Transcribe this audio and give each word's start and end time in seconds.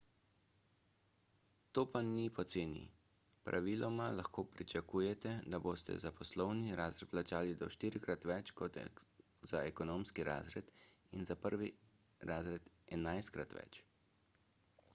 to 1.77 1.81
pa 1.95 1.99
ni 2.13 2.23
poceni 2.37 2.79
praviloma 3.49 4.05
lahko 4.19 4.43
pričakujete 4.53 5.33
da 5.55 5.59
boste 5.65 5.97
za 6.05 6.11
poslovni 6.21 6.77
razred 6.79 7.11
plačali 7.11 7.59
do 7.61 7.69
štirikrat 7.75 8.25
več 8.31 8.53
kot 8.63 8.79
za 9.51 9.63
ekonomski 9.73 10.27
razred 10.31 10.71
in 11.19 11.27
za 11.31 11.37
prvi 11.45 11.69
razred 12.33 12.73
enajstkrat 12.99 13.55
več 13.61 13.79